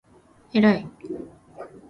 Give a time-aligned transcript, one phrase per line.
[0.55, 0.89] えらい